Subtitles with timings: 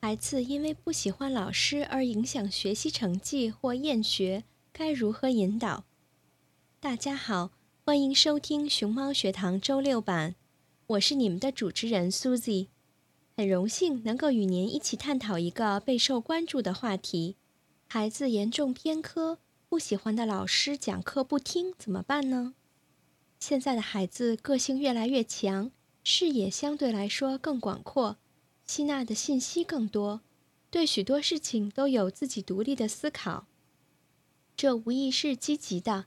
[0.00, 5.84] 孩子因为不喜欢老师而影响学习成绩或厌学，该如何引导？
[6.78, 7.50] 大家好，
[7.84, 10.36] 欢迎收听熊猫学堂周六版，
[10.86, 12.68] 我是你们的主持人 Susie，
[13.36, 17.36] 很荣幸能够与您一起探讨一个备受关注的话题：
[17.94, 19.38] 孩子严重偏科，
[19.68, 22.54] 不喜欢的老师讲课不听怎么办呢？
[23.38, 25.70] 现在的孩子个性越来越强，
[26.02, 28.16] 视野相对来说更广阔。
[28.66, 30.22] 吸纳的信息更多，
[30.72, 33.46] 对许多事情都有自己独立的思考，
[34.56, 36.06] 这无疑是积极的。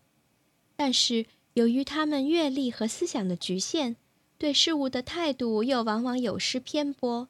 [0.76, 3.96] 但是，由于他们阅历和思想的局限，
[4.38, 7.30] 对事物的态度又往往有失偏颇，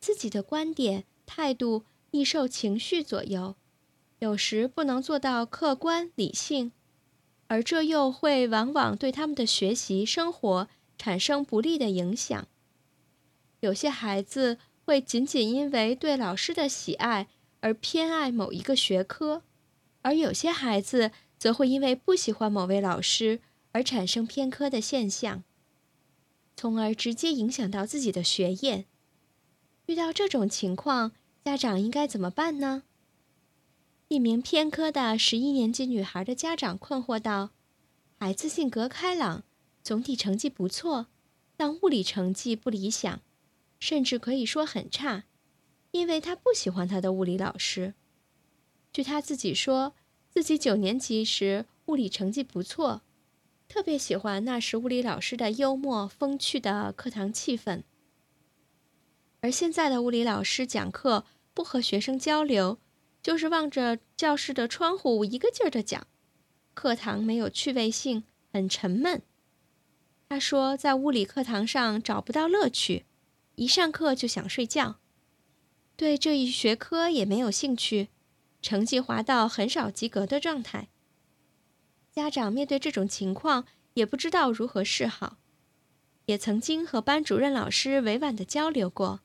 [0.00, 3.56] 自己的观点态度易受情绪左右，
[4.20, 6.72] 有时不能做到客观理性，
[7.48, 12.46] 而这又会往往对他们的学习生活产生不利的影响。
[13.60, 17.28] 有些孩子会仅仅因为对老师的喜爱
[17.60, 19.42] 而偏爱某一个学科，
[20.02, 23.40] 而有些孩子则会因为不喜欢某位老师
[23.72, 25.42] 而产生偏科的现象，
[26.54, 28.84] 从而直接影响到自己的学业。
[29.86, 32.82] 遇到这种情况，家长应该怎么办呢？
[34.10, 37.50] 一名偏科的十一年级女孩的家长困惑道
[38.18, 39.44] ：“孩子性格开朗，
[39.84, 41.06] 总体成绩不错，
[41.56, 43.20] 但物理成绩不理想。”
[43.78, 45.26] 甚至可以说很差，
[45.92, 47.94] 因为他不喜欢他的物理老师。
[48.92, 49.94] 据他自己说，
[50.28, 53.02] 自己九年级时物理成绩不错，
[53.68, 57.84] 特别喜欢那时物理老师的幽默风趣的课堂气氛。
[59.40, 62.78] 而现在的物理老师讲课不和学生交流，
[63.22, 66.06] 就是望着教室的窗户一个劲儿的讲，
[66.74, 69.22] 课堂没有趣味性，很沉闷。
[70.28, 73.04] 他说，在物理课堂上找不到乐趣。
[73.56, 75.00] 一上课就想睡觉，
[75.96, 78.08] 对这一学科也没有兴趣，
[78.62, 80.88] 成绩滑到很少及格的状态。
[82.10, 85.36] 家长面对这种情况也不知道如何是好，
[86.24, 89.20] 也曾经和班主任老师委婉的交流过，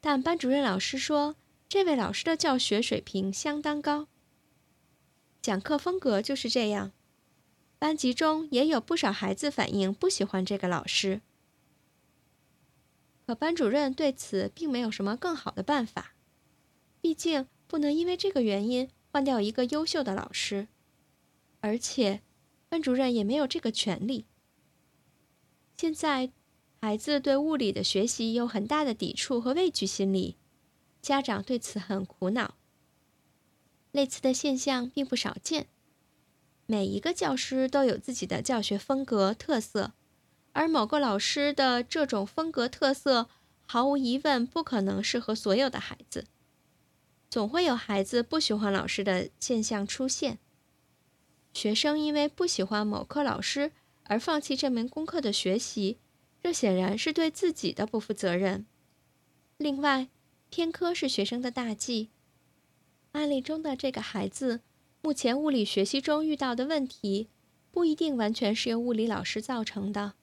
[0.00, 1.36] 但班主任老师说，
[1.68, 4.08] 这位老师的教学水平相当高，
[5.42, 6.92] 讲课风格就是这样。
[7.78, 11.20] 班级中也有不少孩子反映不喜欢这个老师。
[13.26, 16.14] 可班主任对此并没有什么更好的办法，
[17.02, 20.68] 毕竟不能因为这个原因换掉一个优秀的老师，
[21.60, 22.22] 而且
[22.70, 24.24] 班主任也没有这个权利。
[25.76, 26.32] 现在，
[26.80, 30.37] 孩子对物理的学习有很大的抵触和畏惧心理，
[31.08, 32.56] 家长对此很苦恼。
[33.92, 35.66] 类似的现象并不少见，
[36.66, 39.92] 每一个教师都有自己的教学风格特色。
[40.52, 43.30] 而某个老师的这种风格特色，
[43.64, 46.26] 毫无疑问不可能适合所有的孩子。
[47.30, 50.38] 总会有孩子不喜欢老师的现象出现。
[51.54, 53.72] 学生因为不喜欢某科老师
[54.04, 55.96] 而放弃这门功课的学习，
[56.42, 58.66] 这显然是对自己的不负责任。
[59.56, 60.08] 另外，
[60.50, 62.10] 偏科是学生的大忌。
[63.12, 64.60] 案例中的这个孩子，
[65.02, 67.28] 目前物理学习中遇到的问题，
[67.70, 70.14] 不一定完全是由物理老师造成的，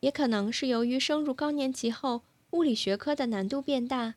[0.00, 4.14] 也可能是由于升入高年级后，物理学科的难度变大，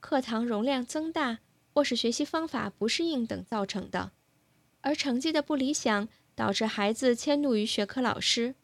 [0.00, 1.40] 课堂容量增大。
[1.76, 4.12] 或是学习方法不适应等造成的，
[4.82, 8.54] 而成绩的不理想导致孩子迁怒于学科老师。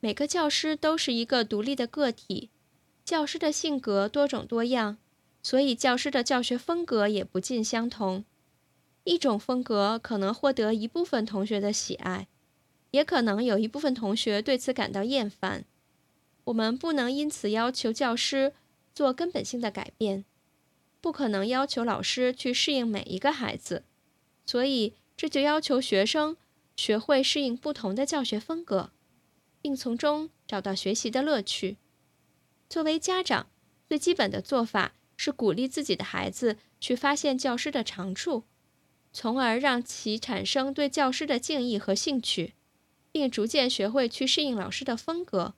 [0.00, 2.50] 每个教师都是一个独立的个体，
[3.06, 4.98] 教师的性格多种多样，
[5.44, 8.24] 所以教师的教学风格也不尽相同。
[9.04, 12.26] 一种风格可能获得一部分同学的喜爱，
[12.90, 15.66] 也可能有一部分同学对此感到厌烦。
[16.44, 18.54] 我们不能因此要求教师
[18.94, 20.24] 做根本性的改变。
[21.02, 23.84] 不可能要求老师去适应每一个孩子，
[24.46, 26.38] 所以这就要求学生
[26.74, 28.90] 学会适应不同的教学风格，
[29.60, 31.76] 并从中找到学习的乐趣。
[32.70, 33.48] 作为家长，
[33.86, 38.44] 最基本的做法是鼓励自己的孩子去发现教师的长处，
[39.12, 42.54] 从而让其产生对教师的敬意和兴趣，
[43.12, 45.54] 并逐渐学会去适应老师的风格，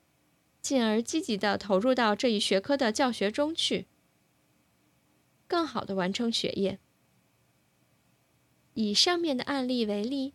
[0.61, 3.87] 进而积极地投入到这一学科的教学中去。
[5.47, 6.79] 更好的完成学业。
[8.73, 10.33] 以上面的案例为例，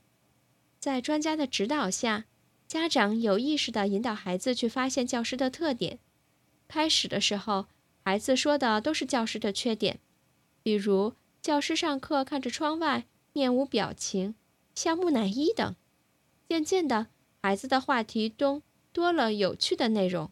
[0.80, 2.24] 在专家的指导下，
[2.66, 6.00] 家长有意识地引导孩子去发现教师的特点。
[6.66, 7.66] 开始的时候，
[8.04, 10.00] 孩子说的都是教师的缺点，
[10.62, 14.34] 比如教师上课看着窗外，面无表情，
[14.74, 15.74] 像木乃伊等。
[16.48, 17.06] 渐渐的，
[17.42, 18.62] 孩子的话题中
[18.92, 20.30] 多了有趣的内容，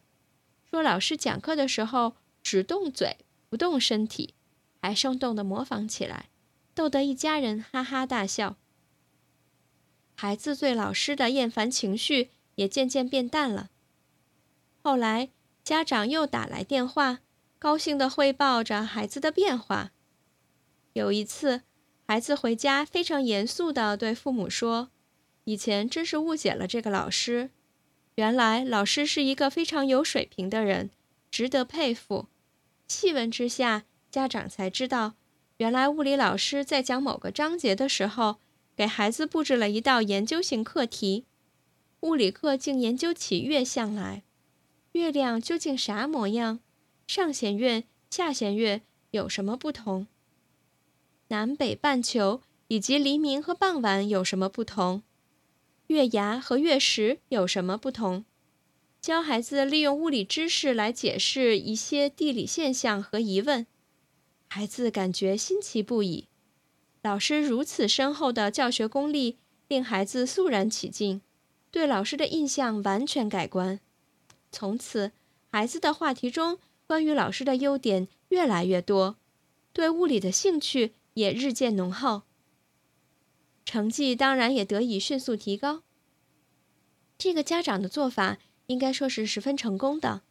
[0.69, 3.17] 说老师讲课的时候只动嘴
[3.49, 4.33] 不动身体。
[4.83, 6.29] 还生动的模仿起来，
[6.73, 8.57] 逗得一家人哈哈大笑。
[10.15, 13.69] 孩子对老师的厌烦情绪也渐渐变淡了。
[14.81, 15.29] 后来，
[15.63, 17.19] 家长又打来电话，
[17.61, 19.91] 高兴地汇报着孩子的变化。
[20.93, 21.61] 有一次，
[22.07, 24.89] 孩子回家非常严肃地对父母说
[25.45, 27.51] ：“以前真是误解了这个老师，
[28.15, 30.89] 原来老师是一个非常有水平的人，
[31.29, 32.29] 值得佩服。”
[32.89, 33.83] 细问之下。
[34.09, 35.13] 家长才知道，
[35.57, 38.37] 原来物理老师在讲某个章节的时候，
[38.75, 41.25] 给孩子布置了一道研究性课题。
[42.01, 44.23] 物理课竟研究起月相来，
[44.93, 46.59] 月亮究竟啥模样？
[47.13, 50.07] 上弦月、下弦月有什么不同？
[51.27, 55.03] 南北半球以及黎明和傍晚有什么不同？
[55.87, 58.23] 月牙和月食有什么不同？
[59.01, 63.67] 教孩子利用物理知识来解释一些地理现象和疑问。
[64.47, 66.29] 孩子感觉新奇不已，
[67.01, 69.35] 老师如此深厚的教学功力
[69.67, 71.19] 令孩子肃然起敬，
[71.71, 73.81] 对老师的印象完全改观。
[74.49, 75.11] 从此，
[75.49, 76.57] 孩子的话题中
[76.91, 79.15] 关于老师的优点越来越多，
[79.71, 82.23] 对物理的兴趣也日渐浓厚，
[83.63, 85.83] 成绩当然也得以迅速提高。
[87.17, 90.23] 这个家长的做法应该说是十分成功的，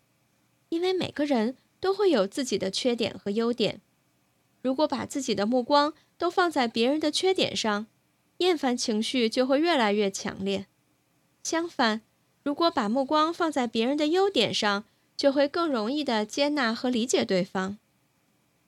[0.68, 3.80] 因为每个人都会有自己的缺点和优点。
[4.60, 7.86] 如果把自己的目光都放在别人的缺点上，
[8.36, 10.66] 厌烦情绪就会越来越强烈。
[11.42, 12.02] 相反，
[12.42, 14.84] 如果把目光放在别人的优点上，
[15.20, 17.76] 就会更容易的接纳和理解对方。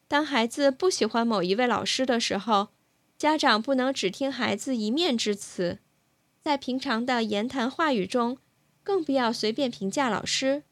[0.07, 2.69] 当孩子不喜欢某一位老师的时候，
[3.17, 5.79] 家长不能只听孩子一面之词，
[6.43, 8.37] 在平常的言谈话语中，
[8.83, 10.63] 更不要随便评价老师。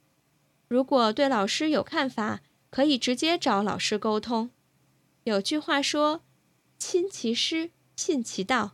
[0.69, 4.51] 如果对老师有看法，可以直接找老师沟通。
[5.25, 6.21] 有句话说
[6.79, 8.73] ：“亲其师，信其道。”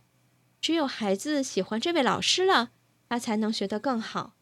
[0.59, 2.71] 只有孩子喜欢这位老师了，
[3.07, 4.33] 他才能学得更好。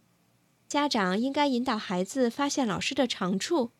[0.75, 3.71] 家长应该引导孩子发现老师的长处。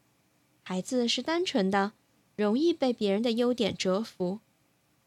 [0.63, 1.91] 孩子是单纯的，
[2.37, 4.39] 容易被别人的优点折服。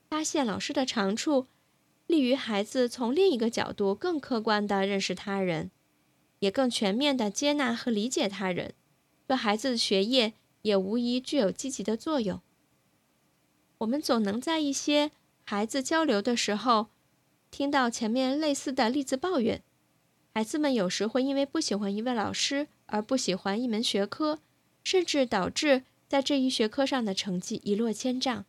[0.07, 1.47] 发现老师的长处，
[2.07, 5.71] 利于孩子从另一个角度更客观地认识他人，
[6.41, 8.75] 也更全面地接纳和理解他人。
[9.27, 12.43] 对孩子的学业也无疑具有积极的作用。
[13.79, 15.11] 我们总能在一些
[15.45, 16.89] 孩子交流的时候，
[17.51, 19.63] 听到前面类似的例子抱怨。
[20.39, 24.39] 孩子们有时会因为不喜欢一位老师而不喜欢一门学科，
[24.85, 28.45] 甚至导致在这一学科上的成绩一落千丈。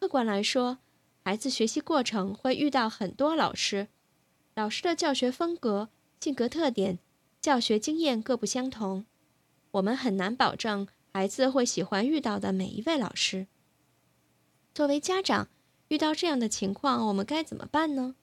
[0.00, 0.78] 客观来说，
[1.22, 3.88] 孩子学习过程会遇到很多老师，
[4.54, 5.90] 老师的教学风格、
[6.20, 6.98] 性格特点、
[7.42, 9.04] 教学经验各不相同。
[9.72, 13.46] 我们很难保证孩子会喜欢遇到的每一位老师。
[14.72, 15.48] 作为家长，
[15.88, 18.14] 遇到这样的情况，我们该怎么办呢？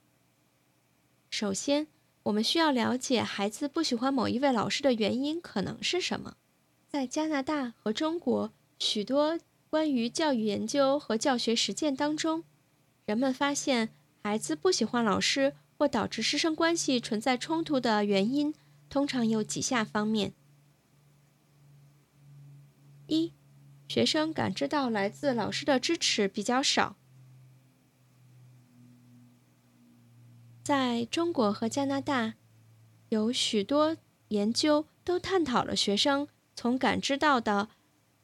[1.29, 1.85] 首先，
[2.25, 6.37] 我们需要了解孩子不喜欢某一位老师的原因可能是什么。
[6.87, 9.39] 在加拿大和中国，许多
[9.69, 12.43] 关于教育研究和教学实践当中，
[13.05, 13.89] 人们发现
[14.23, 18.55] 孩子不喜欢老师或导致师生关系存在冲突的原因，
[18.89, 20.33] 通常有几下方面：
[23.05, 23.33] 一、
[23.87, 26.95] 学生感知到来自老师的支持比较少。
[30.65, 32.33] 在中国和加拿大，
[33.09, 33.97] 有许多
[34.29, 37.69] 研究都探讨了学生从感知到的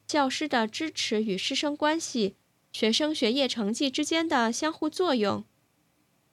[0.08, 2.34] 教师的支持与师生关系、
[2.72, 5.44] 学生学业成绩之间的相互作用。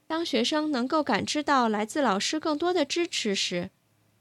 [0.07, 3.69] 当学生能够感知到来自老师更多的支持时，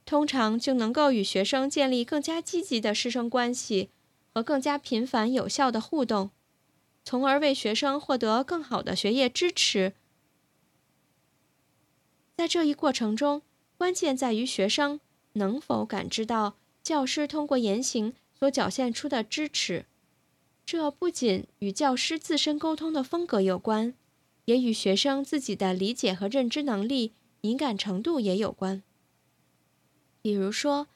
[0.04, 3.88] 通常就能够与学生建立更加积极的师生关系
[4.34, 6.32] 和更加频繁有效的互动，
[7.02, 9.94] 从而为学生获得更好的学业支持。
[12.38, 13.42] 在这一过程中，
[13.76, 15.00] 关键在于学生
[15.32, 16.54] 能否感知到
[16.84, 19.86] 教师通过言行所表现出的支持。
[20.64, 23.92] 这不仅与教师自身沟通的风格有关，
[24.44, 28.84] 也与学生自己的理解和认知能力、敏感程度也有关。
[30.22, 30.86] 比如说，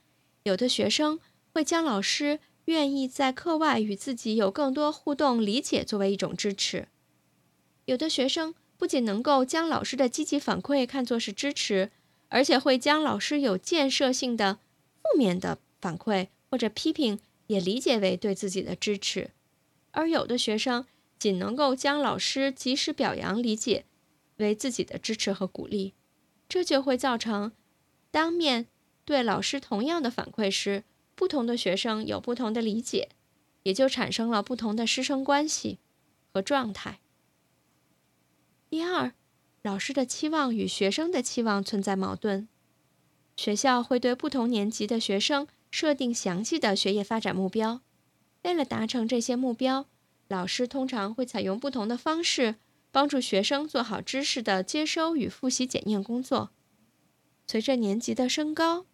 [0.44, 1.18] 有的学生
[1.52, 6.87] 会将老师愿意在课外与自己有更多互动理解作为一种支持；
[7.87, 8.54] 有的学生。
[8.82, 11.92] 不仅能够将老师的积极反馈看作是支持，
[12.30, 14.58] 而且会将老师有建设性的
[14.96, 19.30] 负面的反馈或者批评也理解为对自己的支持。
[19.92, 20.84] 而有的学生
[21.16, 23.84] 仅能够将老师及时表扬理解
[24.38, 25.94] 为自己的支持和鼓励，
[26.48, 27.52] 这就会造成
[28.10, 28.66] 当面
[29.04, 30.82] 对老师同样的反馈时，
[31.14, 33.10] 不同的学生有不同的理解，
[33.62, 35.78] 也就产生了不同的师生关系
[36.32, 36.98] 和状态。
[38.72, 39.12] 第二，
[39.60, 42.48] 老师的期望与学生的期望存在矛盾。
[43.36, 47.82] 学校会对不同年级的学生设定详细的学业发展目标。
[48.44, 49.88] 为了达成这些目标，
[50.28, 52.54] 老师通常会采用不同的方式
[52.90, 56.50] 帮助学生做好知识的接收与复习检验工作。
[57.46, 58.86] 随着年级的升高，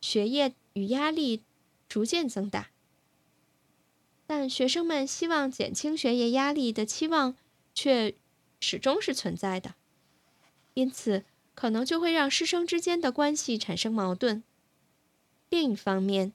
[0.00, 1.42] 学业与压力
[1.90, 2.70] 逐渐增大，
[4.26, 7.36] 但学生们希望减轻学业压力的期望
[7.74, 8.14] 却。
[8.60, 9.74] 始终是存在的，
[10.74, 14.42] 因此可能就会让师生之间的关系产生矛盾。
[15.48, 16.32] 另一方面，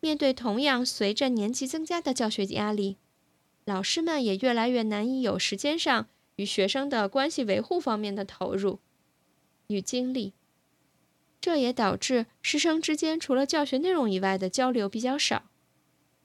[0.00, 2.96] 面对同样随着年级增加的教学压力，
[3.64, 8.80] 老师们也越来越难以有时间上与学生的关系维护方面的投入
[9.66, 10.32] 与精力，
[11.40, 15.44] 这也导致师生之间除了教学内容以外的交流比较少。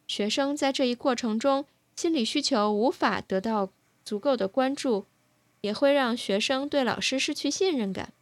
[0.07, 1.65] 学生在这一过程中
[1.95, 3.69] 心理需求无法得到
[4.03, 5.05] 足够的关注。
[5.61, 8.13] 也会让学生对老师失去信任感。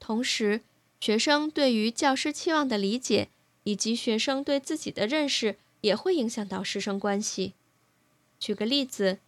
[0.00, 0.62] 同时，
[1.00, 3.28] 学生对于教师期望的理解，
[3.64, 7.54] 以及学生对自己的认识，也会影响到师生关系。
[8.38, 9.18] 举个例子，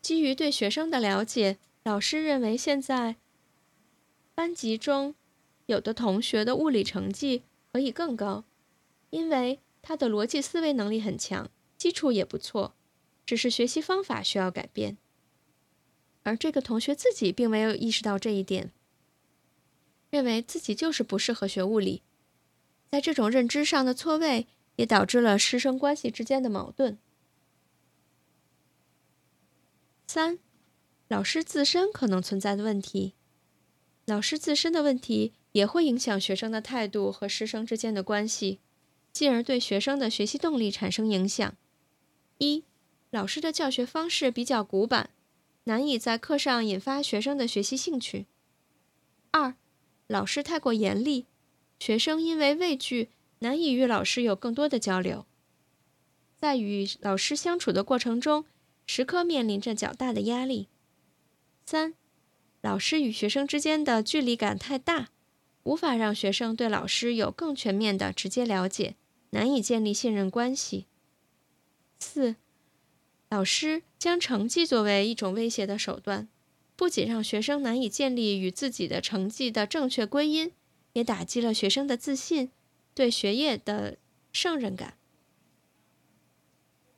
[0.00, 3.16] 基于对学生的了解，老师认为现在
[4.34, 5.14] 班级中
[5.66, 7.42] 有的同学的物理成绩
[7.72, 8.44] 可以更高，
[9.10, 12.74] 因为他的逻辑思维能力很强，基础也不错，
[13.26, 14.96] 只是学习方法需要改变。
[16.22, 18.70] 而这个同学自己并没有意识到这一点，
[20.10, 22.02] 认为自己就是不适合学物理，
[22.90, 24.46] 在这种认知上的错位，
[24.76, 26.98] 也导致了师生关系之间的矛盾。
[30.06, 30.38] 三，
[31.08, 33.14] 老师自身可能存在的问题，
[34.04, 38.58] 老师自身的问题也会影响学生的态度和师生之间的关系，
[39.12, 41.56] 进而对学生的学习动力产生影响。
[42.38, 42.64] 一，
[43.10, 45.10] 老师的教学方式比较古板。
[45.70, 48.26] 难以在课上引发学生的学习兴趣。
[49.30, 49.54] 二，
[50.08, 51.26] 老师太过严厉，
[51.78, 55.26] 学生因为畏惧，难以与老师有更多的交流。
[56.36, 58.46] 在与老师相处的过程中，
[58.84, 60.66] 时刻面临着较大的压力。
[61.64, 61.94] 三，
[62.60, 65.10] 老师与学生之间的距离感太大，
[65.62, 68.96] 无法让学生对老师有更全面的直接了解，
[69.30, 70.86] 难以建立信任关系。
[72.00, 72.34] 四。
[73.30, 76.28] 老师将成绩作为一种威胁的手段，
[76.74, 80.52] 不仅让学生难以建立与自己的成绩的正确归因，
[80.94, 82.50] 也打击了学生的自信，
[82.92, 83.98] 对学业的
[84.32, 84.98] 胜任感。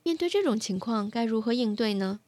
[0.03, 2.21] 面对这种情况，该如何应对呢？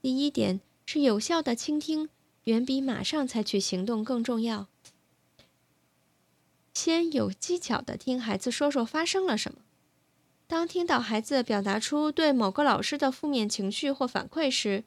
[0.00, 2.08] 第一点是有效的倾听，
[2.44, 4.68] 远比马上采取行动更重要。
[6.72, 9.58] 先有技巧的听孩子说说发生了什么，
[10.52, 14.84] 当听到孩子表达出对某个老师的负面情绪或反馈时，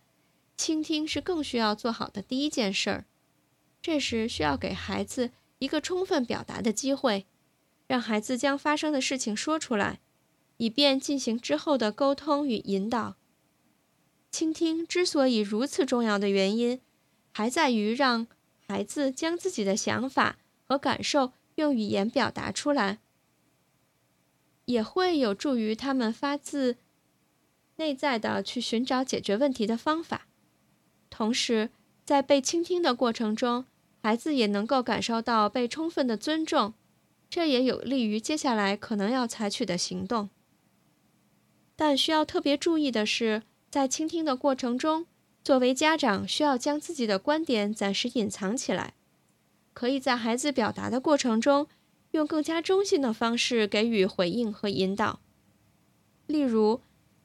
[0.56, 3.06] 倾听是更需要做好的第一件事儿。
[3.82, 7.26] 这时需要给孩子一个充分表达的机会，
[7.88, 10.02] 让孩子将发生的事情说出来，
[10.58, 13.16] 以便进行之后的沟通与引导。
[14.30, 16.80] 倾听之所以如此重要的原因，
[17.34, 18.28] 还在于让
[18.68, 23.00] 孩子将自己的想法和感受用语言表达出来。
[24.66, 26.78] 也会有助于他们发自
[27.78, 30.28] 内在的去寻找解决问题的方法。
[31.10, 31.70] 同时，
[32.04, 33.66] 在被倾听的过程中，
[34.02, 36.74] 孩子也能够感受到被充分的尊重，
[37.30, 40.30] 这也有利于接下来可能要采取的行动。
[41.76, 45.06] 但需要特别注意的是，在倾听的过程中，
[45.44, 48.94] 作为家长需要将自己的观点暂时隐藏起来，
[49.74, 51.68] 可以在孩子表达的过程中。
[52.16, 55.20] 用更加中性的方式给予回应和引导，
[56.28, 56.80] 例如，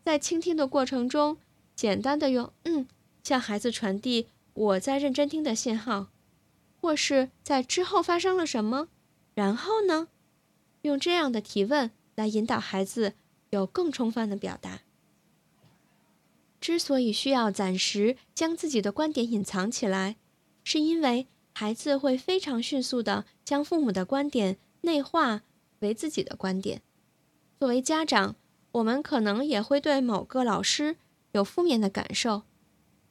[0.04, 1.36] 在倾听的过程中，
[1.76, 2.88] 简单的用“嗯”
[3.22, 6.08] 向孩子传递我在认真听的信号，
[6.80, 8.88] 或是在之后发生了什么，
[9.34, 10.08] 然后呢，
[10.82, 13.14] 用这样的提问来引导孩子
[13.50, 14.80] 有更充分的表达。
[16.60, 20.16] 之所以需要暂时将自己的观点隐藏起来，
[20.64, 24.58] 是因为孩子会非常迅速的将父母的观点。
[24.82, 25.42] 内化
[25.80, 26.82] 为自己的观点。
[27.58, 28.36] 作为家长，
[28.72, 30.96] 我们可能也会对某个老师
[31.32, 32.42] 有负面的感受，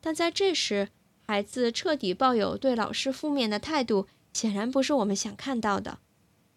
[0.02, 0.90] 但在这时，
[1.28, 6.00] 孩子彻底抱有对老师负面的态度，显然不是我们想看到的，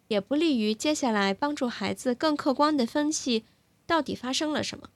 [0.08, 3.44] 也不利于接下来帮助孩子更客观地分析
[3.86, 4.88] 到底发生了什么，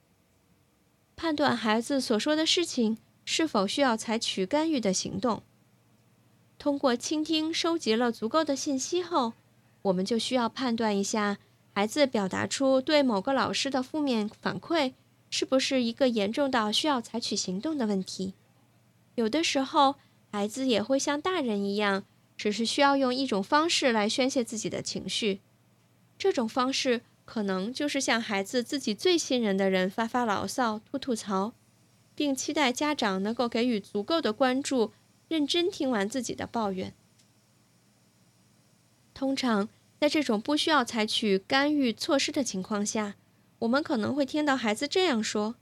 [1.15, 5.43] 判断孩子所说的事情是否需要采取干预的行动。
[6.57, 9.33] 通过倾听，收集了足够的信息后。
[9.83, 11.37] 我们就需要判断一下，
[11.73, 14.93] 孩子表达出对某个老师的负面反馈，
[15.29, 18.33] 是不是一个严重到需要采取行动的问题。
[19.15, 19.95] 有的时候，
[20.31, 22.03] 孩子也会像大人一样，
[22.35, 25.39] 只是需要用一种方式来宣泄自己的情绪。
[26.17, 31.53] 这种方式可能就是向孩子自己最信任的人发发牢骚、吐吐槽，
[32.15, 34.91] 并期待家长能够给予足够的关注，
[35.27, 36.93] 认真听完自己的抱怨。
[39.17, 39.67] 通常，
[39.99, 43.15] 在这种不需要采取干预措施的情况下，
[43.57, 45.55] 我们可能会听到孩子这样说：“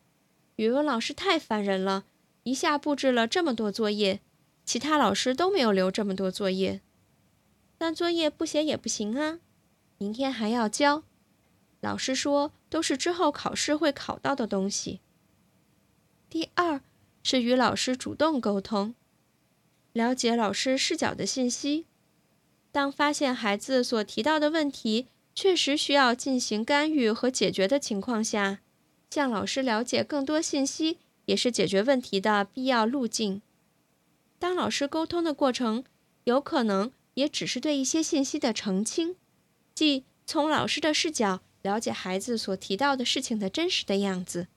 [0.58, 2.04] 语文老师太烦人了，
[2.44, 4.20] 一下布置了这么多作业，
[4.65, 6.82] 其他老师都没有留这么多作业。
[7.78, 9.39] 但作业不写也不行啊，
[10.00, 11.04] 明天还要交。
[11.80, 15.00] 老师说都是之后考试会考到的东西。”
[16.30, 16.82] 第二
[17.24, 18.94] 是与老师主动沟通，
[19.94, 21.86] 了解老师视角的信息。
[22.75, 28.59] 当发现孩子所提到的问题确实需要进行干预和解决的情况下，
[29.09, 33.41] 向老师了解更多信息也是解决问题的必要路径。
[34.38, 35.85] 当老师沟通的过程
[36.25, 39.15] 有可能也只是对一些信息的澄清，
[39.73, 44.47] 即从老师的视角了解孩子所提到的事情的真实的样子。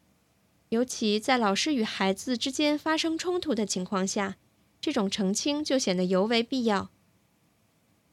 [0.70, 4.34] 尤其在老师与孩子之间发生冲突的情况下，
[4.80, 6.90] 这种澄清就显得尤为必要。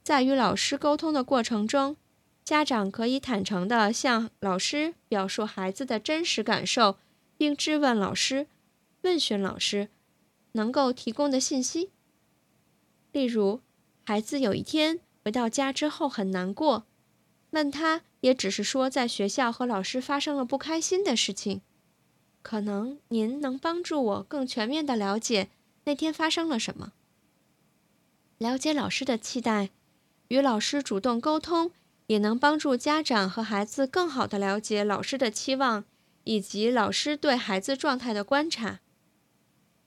[0.05, 1.97] 在与老师沟通的过程中，
[2.43, 6.97] 家长可以坦诚地向老师表述孩子的真实感受，
[7.35, 8.45] 并质问老师、
[9.01, 9.89] 问询老师
[10.51, 11.89] 能够提供的信息。
[13.11, 13.61] 例如，
[14.03, 16.85] 孩子有一天回到家之后很难过，
[17.49, 21.61] 问他也只是说在学校和老师发生了不开心的事情。
[22.43, 25.49] 可能您能帮助我更全面地了解
[25.85, 26.93] 那天发生了什么，
[28.37, 29.71] 了解老师的期待。
[30.29, 31.71] 与老师主动沟通，
[32.07, 35.85] 也能帮助家长和孩子更好地了解老师的期望，
[36.23, 38.79] 以及老师对孩子状态的观察。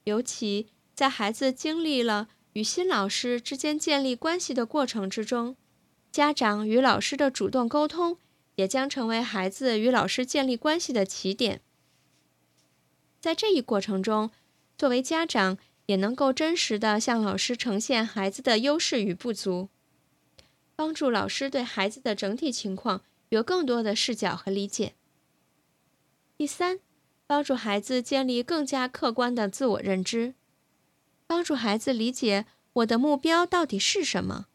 [0.05, 5.57] 尤其在孩子经历了与新老师之间建立关系的过程之中，
[6.11, 8.17] 家长与老师的主动沟通，
[8.55, 11.61] 也将成为孩子与老师建立关系的起点。
[13.21, 14.31] 在这一过程中，
[14.77, 19.69] 作为家长，也能够真实地向老师呈现孩子的优势与不足。
[20.79, 24.95] 帮助老师对孩子的整体情况有更多的视角和理解。
[26.37, 26.79] 第三，
[27.27, 30.35] 帮助孩子建立更加客观的自我认知，
[31.27, 34.47] 帮助孩子理解我的目标到底是什么。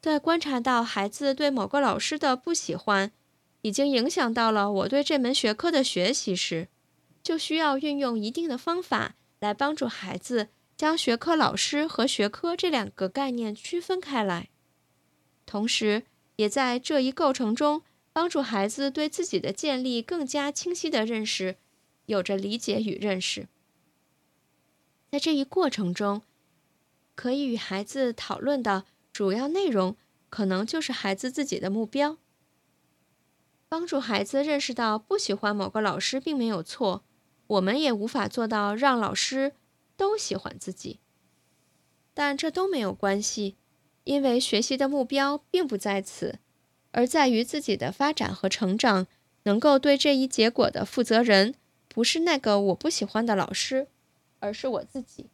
[0.00, 3.12] 在观察到孩子对某个老师的不喜欢，
[3.60, 6.68] 已经影响到了我对这门学科的学习时，
[7.22, 14.48] 就需要运用一定的方法来帮助孩子将学科老师和学科这两个概念区分开来。
[15.48, 16.02] 同时，
[16.36, 17.82] 也在这一构成中
[18.12, 21.56] 帮助孩子对自己的建立更加清晰的认识，
[22.04, 23.48] 有着理解与认识。
[25.10, 26.20] 在这一过程中，
[27.14, 29.96] 可以与孩子讨论的主要内容，
[30.28, 32.18] 可能就是孩子自己的目标。
[33.70, 37.02] 帮助孩子认识到不喜欢某个老师并没有错，
[37.46, 39.54] 我们也无法做到让老师
[39.96, 41.00] 都喜欢自己。
[42.12, 43.56] 但这都没有关系，
[44.08, 46.38] 因为学习的目标并不在此，
[46.92, 49.06] 而在于自己的发展和成长。
[49.42, 51.54] 能够对这一结果的负责人，
[51.88, 53.86] 不是那个我不喜欢的老师。
[54.40, 55.26] 而是我自己。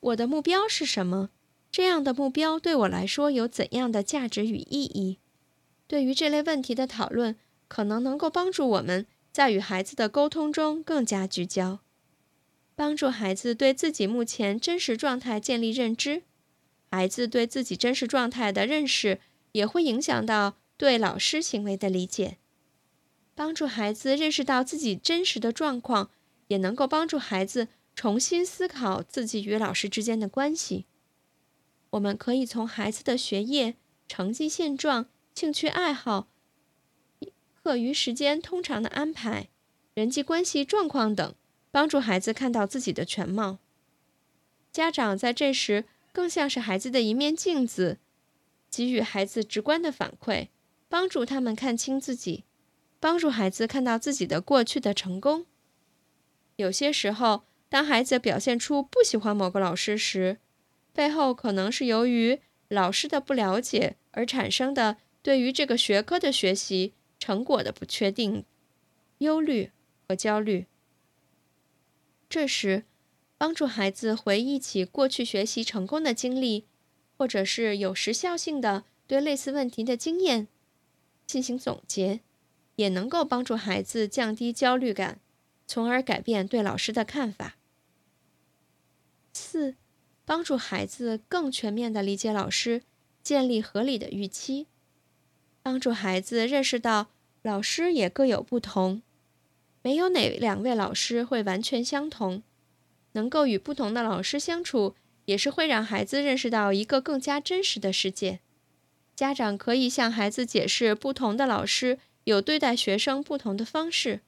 [0.00, 1.30] 我的目标是什么？
[1.72, 5.18] 这样的目标对我来说有怎样的价值与意义？
[5.88, 11.80] 对于这类问题的讨论，可能能够帮助我们在与孩子的沟通中更加聚焦，
[12.78, 16.22] 帮助孩子对自己目前真实状态建立认知。
[16.92, 19.18] 孩子对自己真实状态的认识，
[19.50, 22.38] 也会影响到对老师行为的理解。
[23.34, 26.10] 帮助孩子认识到自己真实的状况，
[26.46, 30.86] 也能够帮助孩子重新思考自己与老师之间的关系。
[31.90, 33.74] 我们可以从孩子的学业
[34.06, 36.28] 成绩现状、兴趣爱好、
[37.60, 39.48] 课余时间通常的安排、
[39.94, 41.34] 人际关系状况等，
[41.70, 43.58] 帮助孩子看到自己的全貌。
[44.72, 47.98] 家长在这时更像是孩子的一面镜子，
[48.70, 50.48] 给予孩子直观的反馈，
[50.88, 52.44] 帮助他们看清自己。
[53.00, 55.46] 帮助孩子看到自己的过去的成功。
[56.56, 60.38] 有些时候，当孩子表现出不喜欢某个老师时，
[60.92, 68.44] 背后可能是由于老师的不了解而产生的对于这个学科的学习成果的不确定、
[69.18, 69.70] 忧虑
[70.08, 70.66] 和焦虑。
[72.28, 72.84] 这时，
[73.36, 76.66] 帮助孩子回忆起过去学习成功的经历，
[77.16, 80.48] 或者是有时效性的对类似问题的经验
[81.26, 82.20] 进行总结。
[82.76, 85.18] 也能够帮助孩子降低焦虑感，
[85.66, 87.56] 从而改变对老师的看法。
[89.32, 89.74] 四，
[90.24, 92.82] 帮助孩子更全面地理解老师，
[93.20, 94.68] 建立合理的预期，
[95.60, 97.08] 帮助孩子认识到
[97.42, 99.02] 老师也各有不同，
[99.88, 102.42] 没有哪两位老师会完全相同。
[103.12, 108.40] 能够与不同的老师相处，也是会让孩子认识到一个更加真实的世界。
[109.16, 111.98] 家长可以向孩子解释不同的老师。
[112.24, 114.20] 有对待学生不同的方式，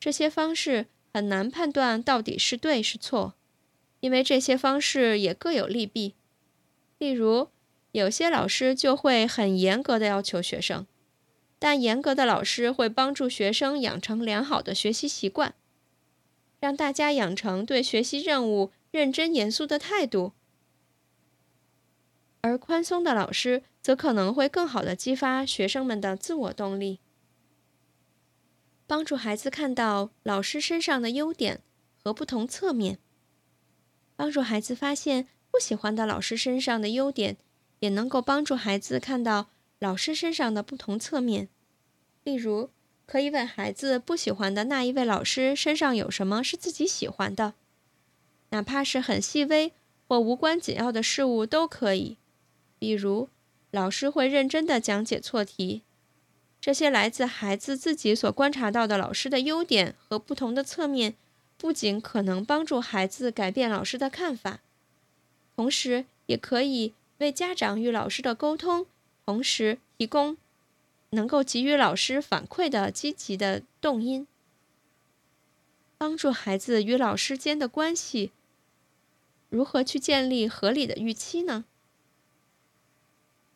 [0.00, 3.34] 这些方式很难判断到底是对是错，
[4.00, 6.14] 因为这些方式也各有利弊。
[6.96, 7.48] 例如，
[7.92, 10.86] 有些老师就会很严格的要求学生，
[11.60, 15.54] 但严格的老师会帮助学生养成良好的学习习惯，
[16.58, 20.32] 让大家养成对学习任务认真严肃的态度；
[22.40, 26.98] 而宽松的老师则可能会更好的激发学生们的自我动力。
[28.86, 31.60] 帮助孩子看到老师身上的优点
[32.02, 32.98] 和不同侧面，
[34.16, 37.36] 帮助孩子发现不喜欢的老师身上的优点，
[37.80, 41.48] 也能够帮助孩子看到老师身上的不同侧面。
[42.22, 42.70] 例如，
[43.06, 47.54] 可以问孩子不喜欢的那一位老师身上有什么是自己喜欢的，
[48.50, 49.72] 哪怕是很细微
[50.06, 52.18] 或无关紧要的事物都可以。
[52.78, 53.28] 比如，
[53.70, 55.82] 老师会认真地讲解错题。
[56.60, 61.14] 这些来自孩子自己所观察到的老师的优点和不同的侧面，
[61.56, 64.60] 不仅可能帮助孩子改变老师的看法，
[65.56, 68.86] 同时也可以为家长与老师的沟通，
[69.30, 70.36] 同时提供
[71.10, 74.26] 能够给予老师反馈的积极的动因，
[75.96, 78.32] 帮助孩子与老师间的关系
[79.48, 81.64] 如何去建立合理的预期呢？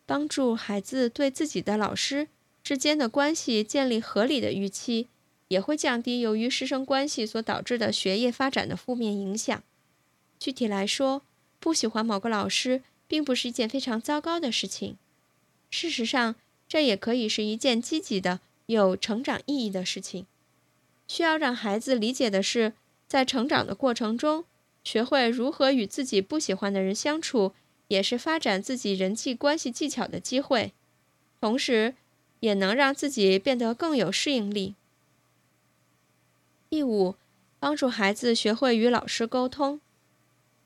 [0.07, 2.29] 帮助孩子对自己的老师。
[2.63, 5.09] 之间的关系建立合理的预期，
[5.49, 9.61] 也会降低由于师生关系所导致的学业发展的负面影响。
[10.39, 11.23] 具体来说，
[11.59, 14.97] 不喜欢某个老师并不是一件非常糟糕的事情。
[15.75, 16.37] 事实上，
[16.69, 20.25] 这也可以是一件积极的、有成长意义的事情。
[21.09, 22.75] 需要让孩子理解的是，
[23.09, 24.45] 在成长的过程中，
[24.85, 27.55] 学会如何与自己不喜欢的人相处，
[27.89, 30.73] 也是发展自己人际关系技巧的机会。
[31.41, 31.97] 同时，
[32.39, 34.77] 也能让自己变得更有适应力。
[36.71, 37.17] 第五，
[37.59, 39.81] 帮助孩子学会与老师沟通。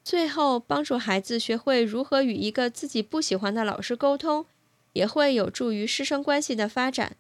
[0.04, 4.44] 最后，帮助孩子学会如何与一个自己不喜欢的老师沟通，
[4.92, 7.16] 也会有助于师生关系的发展，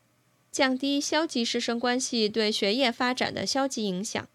[0.50, 4.28] 降低消极师生关系对学业发展的消极影响。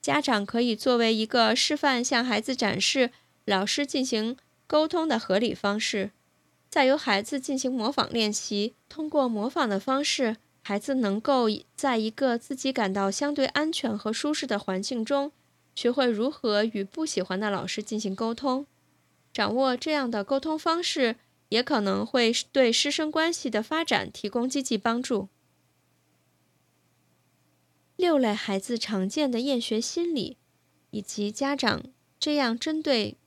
[0.00, 3.10] 家长可以作为一个示范，向孩子展示
[3.44, 4.36] 老师进行
[4.66, 6.10] 沟通的合理方式。
[6.68, 8.74] 再由孩子进行模仿练习。
[8.88, 15.32] 通过模仿的方式，孩子能够在一个自己感到相对安全和舒适的环境中，
[15.74, 18.66] 学会如何与不喜欢的老师进行沟通。
[19.32, 21.16] 掌握这样的沟通方式，
[21.52, 25.28] 也可能会对师生关系的发展提供积极帮助。
[27.94, 30.38] 六类孩子常见的厌学心理，
[30.92, 31.82] 以及家长
[32.18, 33.18] 这样针对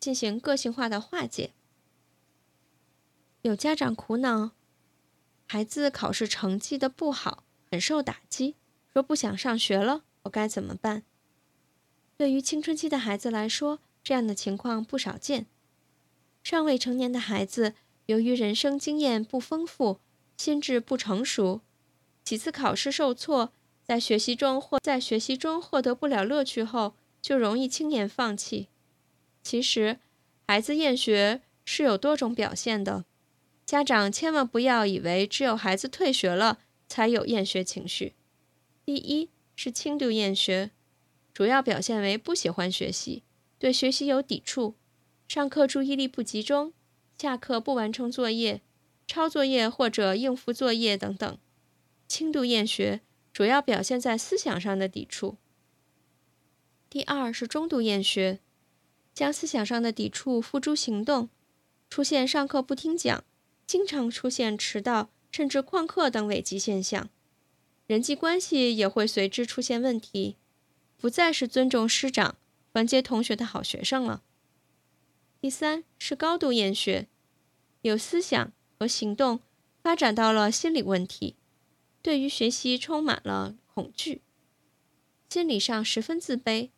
[0.00, 1.52] 进行个性化的化解。
[3.42, 4.52] 有家长苦恼，
[5.46, 8.54] 孩子考试成绩的不好，很受打击，
[8.90, 11.02] 说不想上学了，我该怎么办？
[12.16, 15.44] 对于青春期的孩子来说，这样的情况不少见。
[16.44, 19.98] 尚未成年的孩子，由于人生经验不丰富，
[20.36, 21.62] 心智不成熟，
[22.22, 23.50] 几次考试受挫。
[23.82, 28.68] 在学习中或在学习中获得不了乐趣后，就容易轻言放弃。
[29.42, 29.98] 其实，
[30.46, 33.04] 孩子厌学是有多种表现的，
[33.66, 38.14] 家长千万不要以为只有孩子退学了才有厌学情绪。
[38.86, 40.70] 第一是轻度厌学，
[41.34, 43.22] 主要表现为不喜欢学习，
[43.58, 44.74] 对学习有抵触，
[45.28, 46.72] 上课注意力不集中，
[47.18, 48.62] 下课不完成作业、
[49.06, 51.38] 抄作业或者应付作业等等。
[52.06, 53.00] 轻度厌学。
[53.32, 55.38] 主要表现在思想上的抵触。
[56.88, 58.38] 第二是中度厌学，
[59.12, 61.28] 将思想上的抵触付诸行动，
[61.90, 63.24] 出现上课不听讲，
[63.66, 67.10] 经常出现迟到甚至旷课等违纪现象，
[67.88, 70.36] 人际关系也会随之出现问题，
[70.96, 72.36] 不再是尊重师长、
[72.72, 74.22] 团结同学的好学生了。
[75.44, 77.06] 第三是高度厌学，
[77.82, 79.40] 有思想和行动
[79.82, 81.36] 发展到了心理问题。
[82.00, 84.22] 对于学习充满了恐惧，
[85.28, 86.70] 心理上十分自卑，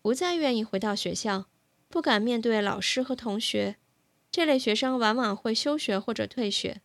[0.00, 1.50] 不再愿意回到学校，
[1.90, 3.76] 不敢面对老师和同学。
[4.30, 6.80] 这类学生往往会休学或者退学。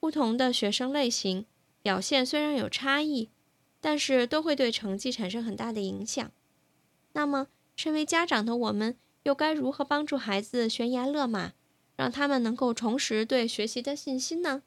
[0.00, 1.44] 不同的学生类型
[1.82, 3.28] 表现虽然有差异，
[3.78, 6.32] 但是都会对成绩产生很大的影响。
[7.12, 8.96] 那么，身为家长的我们
[9.28, 11.52] 又该如何帮助孩子悬崖勒马，
[11.96, 14.62] 让他们能够重拾对学习的信心呢？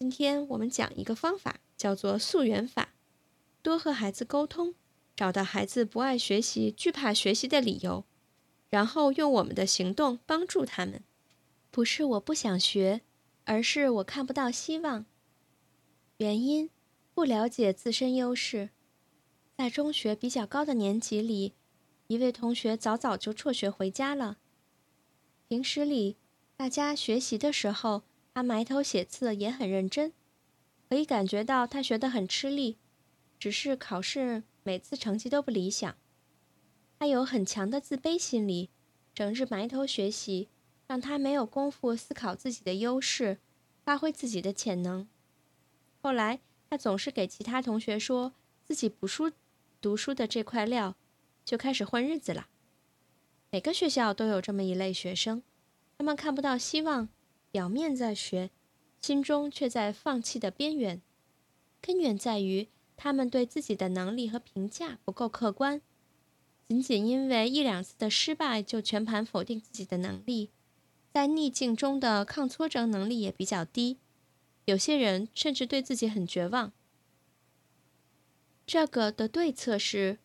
[0.00, 2.88] 今天我们讲一个方法，叫做溯源法。
[3.62, 4.74] 多和孩子沟通，
[5.14, 8.04] 找到孩子不爱学习、惧怕学习的理由，
[8.68, 11.04] 然后用我们的行动帮助他们。
[11.70, 13.02] 不是我不想学，
[13.44, 15.06] 而是我看不到希望。
[16.16, 16.68] 原因
[17.14, 18.70] 不了解自身优势。
[19.56, 21.54] 在中学比较高的年级里，
[22.08, 24.38] 一位同学早早就辍学回家了。
[25.46, 26.16] 平时里，
[26.56, 28.02] 大家学习的时候。
[28.34, 30.12] 他埋头写字也很认真，
[30.88, 32.76] 可以感觉到他学得很吃力，
[33.36, 35.96] 只是考试每次成绩都不理想。
[37.00, 38.70] 他有很强的自卑心理，
[39.12, 40.46] 整日埋头学习，
[40.86, 43.38] 让他没有功夫思考自己的优势，
[43.84, 45.08] 发挥自己的潜能。
[46.00, 46.38] 后来
[46.70, 49.32] 他总是给其他同学说自己不输
[49.80, 50.94] 读书的这块料，
[51.48, 52.48] 就开始混日子了。
[53.50, 55.42] 每个学校都有这么一类学生，
[55.96, 57.08] 他们看不到希望。
[57.50, 58.50] 表面在学，
[59.00, 61.00] 心中却在放弃的边缘。
[61.80, 65.80] 根源在于他们对自己的能力和评价不够客观，
[66.68, 70.50] 仅仅因为一两次的失败就全盘否定自己的能力，
[71.10, 73.96] 在逆境中的抗挫折能力也比较低。
[74.66, 76.72] 有些人甚至对自己很绝望。
[78.66, 80.18] 这个的对策是，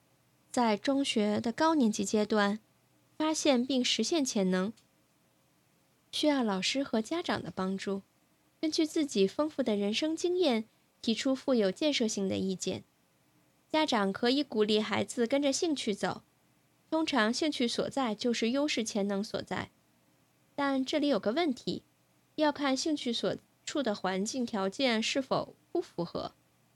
[0.53, 2.59] 在中学的高年级阶段，
[3.17, 4.71] 发现并实现潜能。
[6.11, 8.03] 需要老师和家长的帮助，
[8.61, 10.65] 根据自己丰富的人生经验，
[11.01, 12.83] 提出富有建设性的意见。
[13.67, 16.21] 家长可以鼓励孩子跟着兴趣走，
[16.87, 19.71] 通常兴趣所在就是优势潜能所在。
[20.53, 21.81] 但这里有个问题，
[22.35, 23.35] 要看兴趣所
[23.65, 26.35] 处的环境条件是否不符合。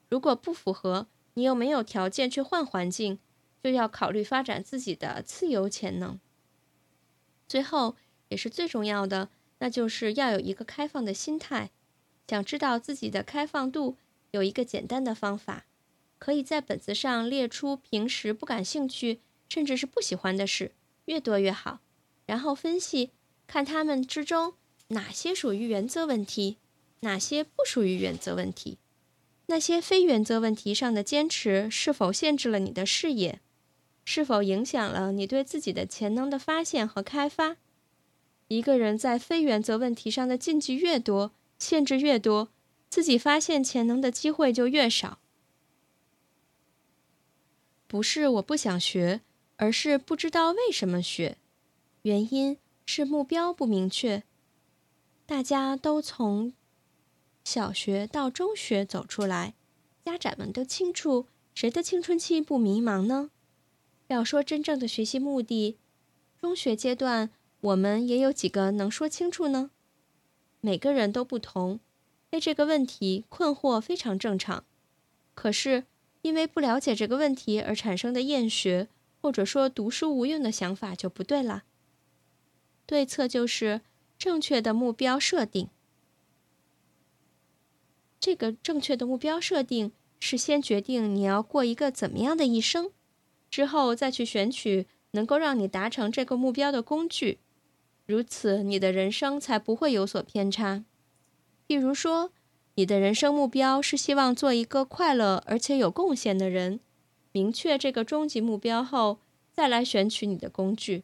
[0.10, 3.20] 如果不符合，你又没有条件去换环境，
[3.64, 6.20] 就要考虑发展自己的自由潜能。
[7.48, 7.96] 最后。
[8.30, 11.72] 也是最重要的，那就是要有一个开放的心态。
[12.28, 13.96] 想知道自己的开放度，
[14.32, 15.66] 有一个简单的方法，
[16.20, 20.74] 可以在本子上列出平时不感兴趣，甚至是不喜欢的事，
[21.06, 21.80] 越多越好。
[22.26, 23.12] 然后分析，
[23.48, 24.56] 看他们之中
[24.90, 26.58] 哪些属于原则问题，
[27.00, 28.78] 哪些不属于原则问题。
[29.46, 33.40] 那些非原则问题上的坚持，是否限制了你的视野？
[34.10, 37.58] 是否影响了你对自己的潜能的发现和开发？
[38.48, 42.48] 一个人在非原则问题上的禁忌越多，限制越多，
[42.90, 45.20] 自己发现潜能的机会就越少。
[47.86, 49.20] 不是我不想学，
[49.58, 51.36] 而是不知道为什么学。
[52.04, 54.24] 原因是目标不明确。
[55.26, 56.54] 大家都从
[57.44, 59.56] 小学到中学走出来，
[60.06, 63.32] 家长们都清楚，谁的青春期不迷茫呢？
[64.08, 65.78] 要说真正的学习目的，
[66.40, 69.72] 中学阶段我们也有几个能说清楚呢？
[70.62, 71.80] 每个人都不同，
[72.30, 74.64] 对这个问题困惑非常正常。
[75.34, 75.86] 可是
[76.22, 78.88] 因为不了解这个问题而产生的厌学，
[79.22, 81.64] 或者说读书无用的想法就不对了。
[82.86, 83.82] 对策就是
[84.18, 85.70] 正确的目标设定。
[88.20, 92.92] 这个正确的目标设定是先决定你要过一个怎么样的一生，
[93.50, 97.40] 之后再去选取能够让你达成这个目标的工具，
[98.06, 100.84] 如此你的人生才不会有所偏差。
[101.68, 102.32] 譬如说，
[102.76, 106.80] 你的人生目标是希望做一个快乐而且有贡献的人，
[107.32, 109.20] 明确这个终极目标后，
[109.52, 111.04] 再来选取你的工具。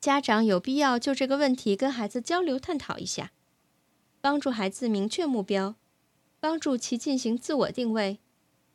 [0.00, 3.32] 家长有必要就这个问题跟孩子交流探讨一下，
[4.20, 5.74] 帮助孩子明确目标，
[6.40, 8.18] 帮助其进行自我定位，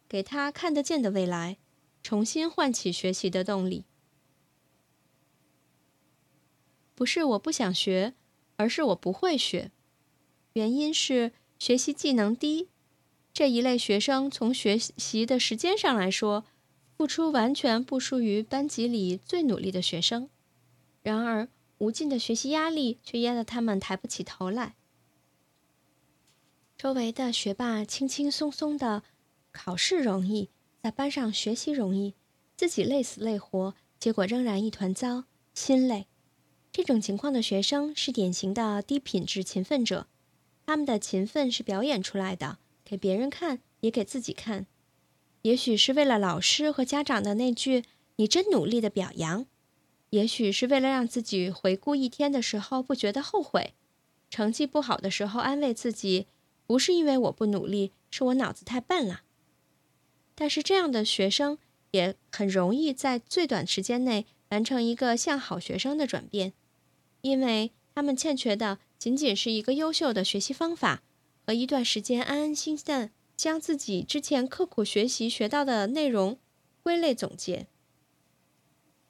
[0.08, 1.58] 给他看得见的未来，
[2.04, 3.86] 重新唤起学习的动力。
[6.94, 8.14] 不是我不想学，
[8.58, 9.72] 而是我不会学。
[10.54, 12.70] 原因是学习技能低，
[13.34, 16.46] 这一类学生从学习的时间上来说，
[16.96, 20.30] 付出完全不输于班级里最努力的学生。
[21.02, 21.48] 然而，
[21.80, 24.76] 无尽的学习压力却压得他们抬不起头来。
[26.78, 29.04] 周围的学霸轻轻松松的
[29.52, 30.50] 考试容易，
[30.84, 32.14] 在班上学习容易，
[32.58, 36.08] 自己累死累活，结果仍然一团糟，心累。
[36.74, 40.08] 这种情况的学生是典型的低品质勤奋者，
[40.66, 44.68] 他们的勤奋是表演出来的，给别人看，也给自己看。
[45.44, 47.86] 也许是为了老师和家长的那句
[48.18, 49.46] “你真努力”的表扬。
[50.10, 53.74] 也许是为了让自己回顾一天的时候不觉得后悔，
[54.30, 56.28] 成绩不好的时候安慰自己，
[56.68, 59.22] 不是因为我不努力，是我脑子太笨了。
[60.36, 61.58] 但是这样的学生
[61.92, 66.54] 也很容易在最短时间内完成一个向好学生的转变，
[67.22, 71.04] 因为他们欠缺的仅仅是一个优秀的学习方法
[71.46, 76.40] 和一段时间安安心心的将自己之前刻苦学习学到的内容
[76.82, 77.68] 归类总结。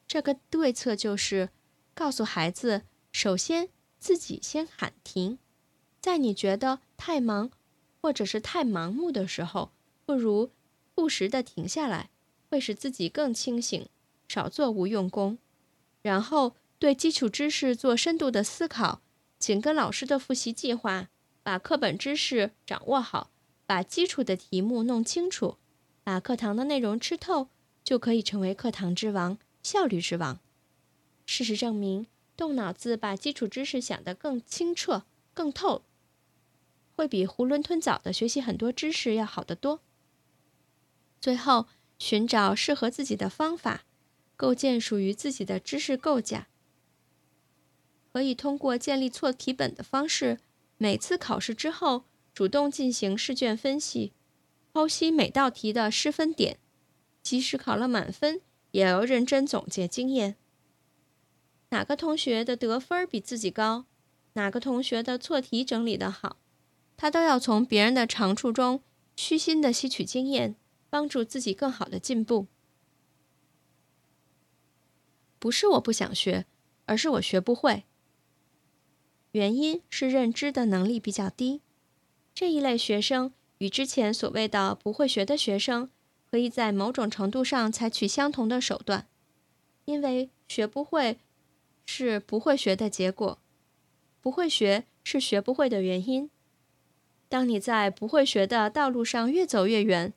[0.07, 1.49] 这个对策就是，
[1.93, 5.39] 告诉孩子，首先自己先喊停，
[5.99, 7.49] 在你觉得太忙
[8.01, 9.71] 或者是太盲目的时候，
[10.05, 10.51] 不如
[10.95, 12.09] 不时的停下来，
[12.49, 13.87] 会使自己更清醒，
[14.27, 15.37] 少做无用功。
[16.01, 19.01] 然后对基础知识做深度的思考，
[19.39, 21.09] 紧跟老师的复习计划，
[21.41, 23.31] 把课本知识掌握好，
[23.65, 25.57] 把基础的题目弄清楚，
[26.03, 27.47] 把课堂的内容吃透，
[27.83, 29.37] 就可以成为课堂之王。
[29.61, 30.39] 效率之王。
[31.25, 35.03] 事实证明，动脑子把基础知识想得更清澈、
[35.33, 35.83] 更透，
[36.97, 39.79] 会比囫囵吞枣的学习很多知识要好得多。
[41.23, 43.85] 最后，寻找适合自己的方法，
[44.35, 46.49] 构建属于自己的知识构架。
[48.11, 50.39] 可以通过建立错题本的方式，
[50.77, 54.11] 每次考试之后主动进行试卷分析，
[54.73, 56.57] 剖析每道题的失分点，
[57.21, 58.41] 即使考了满分。
[58.71, 60.35] 也要认真总结经验。
[61.69, 63.85] 哪个同学的得分比自己高，
[64.33, 66.35] 哪个同学的错题整理得好，
[66.97, 68.81] 他都要从别人的长处中
[69.15, 70.55] 虚心的吸取经验，
[70.93, 72.45] 帮助自己更好的进步。
[75.39, 76.45] 不是我不想学，
[76.85, 77.85] 而是我学不会。
[79.31, 81.61] 原因是认知的能力比较低。
[82.35, 85.89] 这一类学生与之前所谓的不会学的学生。
[86.29, 89.07] 可以在某种程度上采取相同的手段，
[89.85, 91.19] 因为学不会
[91.85, 93.37] 是不会学的结果，
[94.19, 96.31] 不会学是学不会的原因。
[97.29, 100.11] 当你在不会学的道路上越走越远，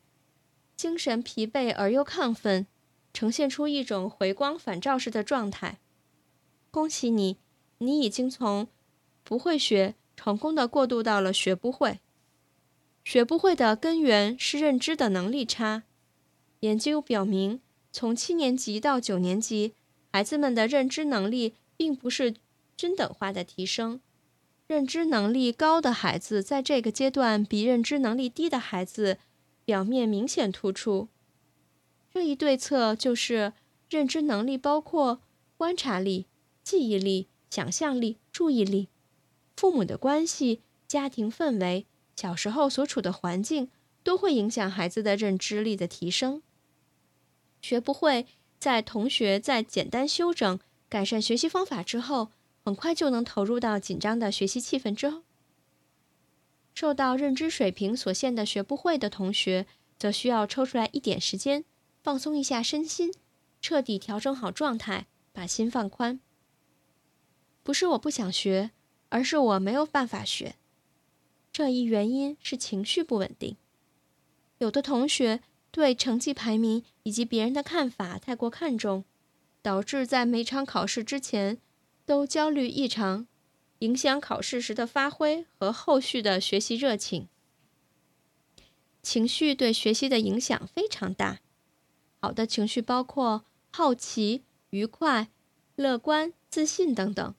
[0.76, 2.66] 精神疲惫而又亢奋，
[3.12, 5.78] 呈现出一种回光返照式的状态。
[6.70, 7.38] 恭喜你，
[7.78, 8.68] 你已经从
[9.24, 12.00] 不会学成功的过渡到了学不会。
[13.02, 15.84] 学不会的根源是认知的能力差。
[16.60, 17.60] 研究表明，
[17.92, 19.74] 从七年级到九年级，
[20.12, 22.34] 孩子们的认知能力并不是
[22.76, 24.00] 均等化的提升。
[24.66, 29.18] 认知能力高的孩子在这个阶段比认知能力低的孩子
[29.66, 31.08] 表面明显突出。
[32.14, 33.52] 这一对策就是：
[33.90, 35.20] 认知能力包括
[35.58, 36.24] 观察力、
[36.62, 38.88] 记忆力、想象力、注意力。
[39.56, 43.68] 父母的关系、家庭氛围、小时候所处的环境
[44.02, 46.40] 都会影响孩子的认知力的提升。
[47.60, 48.26] 学不会，
[48.58, 52.30] 在同学在简单修整、改善学习方法之后，
[52.64, 55.22] 很快就能投入到紧张的学习气氛之后。
[56.76, 59.66] 受到认知水平所限的学不会的同学，
[59.98, 61.64] 则需要抽出来一点时间，
[62.02, 63.14] 放松一下身心，
[63.62, 66.20] 彻底调整好状态，把心放宽。
[67.62, 68.72] 不是我不想学，
[69.08, 70.56] 而是我没有办法学。
[71.50, 73.56] 这一原因是情绪不稳定。
[74.58, 79.02] 有的同学对成绩排名以及别人的看法太过看重，
[79.62, 81.56] 导致在每场考试之前
[82.04, 83.26] 都焦虑异常。
[83.80, 87.28] 影响考试时的发挥和后续的学习热情。
[89.02, 91.40] 情绪对学习的影响非常大。
[92.20, 95.28] 好的情绪包括好奇、愉快、
[95.76, 97.34] 乐观、自信等等；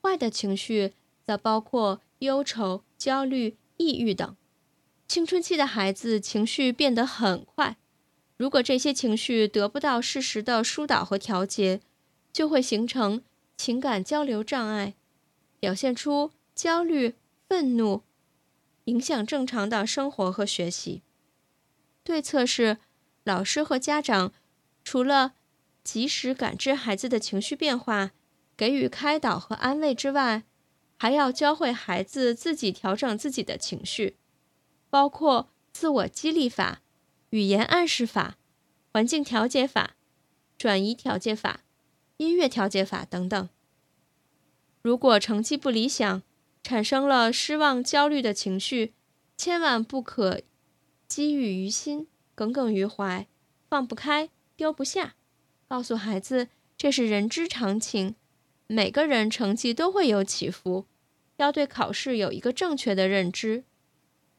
[0.00, 0.92] 坏的情绪
[1.26, 4.36] 则包括忧愁、焦虑、抑郁等。
[5.08, 7.76] 青春期的孩子情绪变得很快，
[8.36, 11.80] 如果这些情绪得不到适时的疏导和调节，
[12.32, 13.24] 就会形成
[13.56, 14.94] 情感交流障碍。
[15.60, 17.14] 表现出焦虑、
[17.46, 18.02] 愤怒，
[18.84, 21.02] 影响正常的生活和学习。
[22.02, 22.78] 对策是，
[23.22, 24.32] 老师和家长
[24.82, 25.34] 除了
[25.84, 28.10] 及时感知孩子的情绪变化，
[28.56, 30.44] 给予开导和安慰之外，
[30.96, 34.16] 还要教会孩子自己调整自己的情绪，
[34.88, 36.80] 包括自我激励法、
[37.30, 38.36] 语言暗示法、
[38.92, 39.96] 环境调节法、
[40.58, 41.60] 转移调节法、
[42.16, 43.48] 音乐调节法等等。
[44.82, 46.22] 如果成绩不理想，
[46.62, 48.94] 产生了失望、焦虑的情绪，
[49.36, 50.40] 千万不可
[51.06, 53.26] 积郁于心、耿耿于怀、
[53.68, 55.14] 放不开、丢不下。
[55.68, 58.14] 告诉孩子，这是人之常情，
[58.66, 60.86] 每个人成绩都会有起伏，
[61.36, 63.64] 要对考试有一个正确的认知。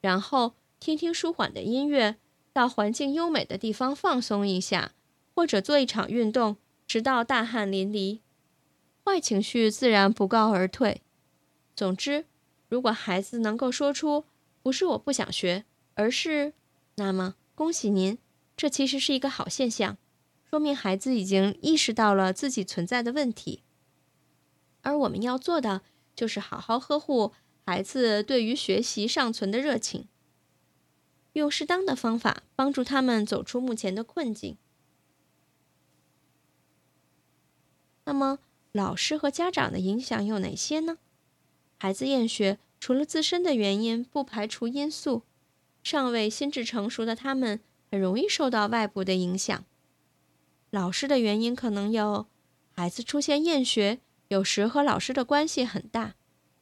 [0.01, 2.17] 然后听听舒缓的音乐，
[2.51, 4.93] 到环境优美的地方放松一下，
[5.35, 8.19] 或者做一场运动，直到大汗淋漓。
[9.03, 11.01] 坏情绪自然不告而退。
[11.75, 12.25] 总之，
[12.69, 14.25] 如果孩子能够说出
[14.61, 16.53] “不是我不想学，而是……”
[16.95, 18.17] 那么恭喜您，
[18.55, 19.97] 这其实是一个好现象，
[20.47, 23.63] 说明孩子已经意识到了自己存在的问题。
[24.83, 25.81] 而我们要做的
[26.15, 27.33] 就是好好呵护
[27.65, 30.07] 孩子对于学习尚存的热情，
[31.33, 34.57] 用适当的方法帮助他们走出目前的困境。
[38.03, 38.39] 那么。
[38.73, 40.97] 老师和家长的影响有哪些呢？
[41.77, 45.23] 孩子厌学，除了自身的原因，不排除因素。
[45.83, 47.59] 尚未心智成熟的他们，
[47.91, 49.65] 很容易受到外部的影响。
[50.69, 52.27] 老师的原因可能有：
[52.71, 53.99] 孩子出现厌学，
[54.29, 56.15] 有时和老师的关系很大，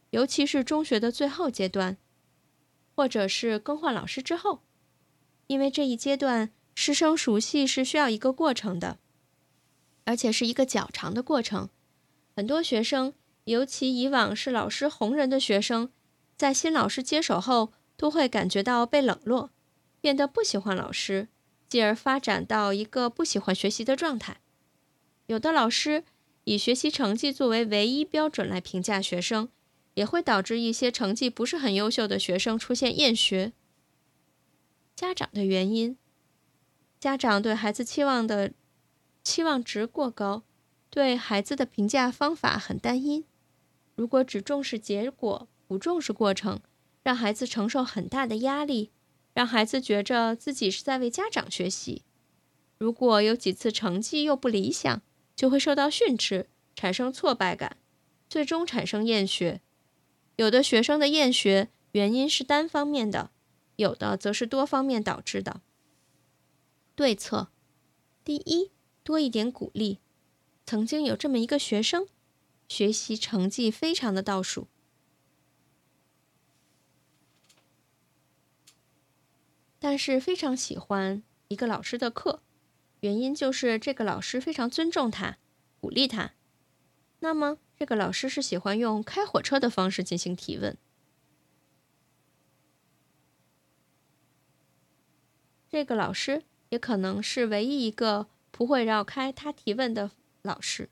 [0.10, 1.98] 尤其是中学的最后阶段，
[2.96, 4.62] 或者是更换老师之后，
[5.46, 8.98] 因为这一阶段师生熟悉是需要一个过程的，
[10.06, 11.70] 而且是一个较长的过程。
[12.40, 13.14] 很多学生，
[13.44, 15.92] 尤其以往是老师红人的学生，
[16.38, 19.50] 在新老师接手后，都会感觉到被冷落，
[20.00, 21.28] 变得不喜欢老师，
[21.68, 24.40] 继而发展到一个不喜欢学习的状态。
[25.26, 26.06] 有的老师
[26.46, 29.50] 以学习成绩作为唯一标准来评价学生，
[29.96, 33.52] 也会导致一些成绩不是很优秀的学生出现厌学。
[34.96, 35.98] 家长的原因，
[37.02, 38.54] 家长对孩子期望的
[39.26, 40.44] 期望值过高。
[40.90, 43.26] 对孩子的评价方法很单一，
[43.96, 46.62] 如果只重视结果，不重视过程，
[47.04, 48.90] 让孩子承受很大的压力，
[49.34, 52.04] 让孩子觉着自己是在为家长学习。
[52.80, 55.02] 如果有几次成绩又不理想，
[55.36, 57.78] 就会受到训斥，产生挫败感，
[58.28, 59.62] 最终产生厌学。
[60.38, 63.30] 有的学生的厌学原因是单方面的，
[63.76, 65.62] 有的则是多方面导致的。
[66.96, 67.50] 对策：
[68.24, 68.72] 第一，
[69.04, 70.00] 多一点鼓励。
[70.70, 72.08] 曾经有这么一个学生，
[72.68, 74.68] 学习成绩非常的倒数，
[79.80, 82.44] 但是非常喜欢一个老师的课，
[83.00, 85.40] 原因就是这个老师非常尊重他，
[85.82, 86.34] 鼓励他。
[87.22, 90.78] 那么这个老师是喜欢用开火车的方式进行提问，
[95.68, 100.12] 这个老师也可能是唯一一个不会绕开他提问的。
[100.42, 100.90] 老师，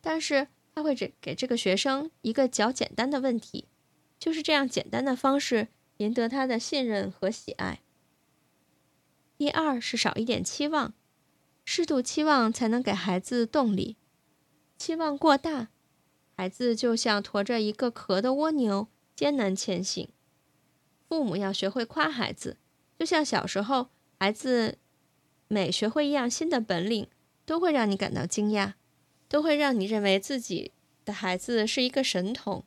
[0.00, 3.66] 但是他会只给这个学生一个较简单的问题，
[4.18, 5.68] 就是这样简单的方式
[5.98, 7.80] 赢得他的信任和喜爱。
[9.36, 10.94] 第二是少一点期望，
[11.64, 13.96] 适度期望才能给孩子动力。
[14.78, 15.68] 期望过大，
[16.36, 20.08] 孩子就像驮着一个壳的蜗牛，艰难前行。
[21.08, 22.56] 父母要学会夸孩子，
[22.98, 24.78] 就像小时候孩子
[25.48, 27.08] 每学会一样新的本领。
[27.44, 28.74] 都会让你感到惊讶，
[29.28, 30.72] 都会让你认为自己
[31.04, 32.64] 的孩子是一个神童。